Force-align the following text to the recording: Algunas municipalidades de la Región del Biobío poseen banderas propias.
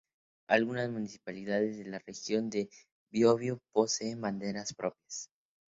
Algunas 0.49 0.89
municipalidades 0.89 1.77
de 1.77 1.85
la 1.85 1.99
Región 1.99 2.49
del 2.49 2.71
Biobío 3.13 3.59
poseen 3.71 4.19
banderas 4.19 4.73
propias. 4.73 5.29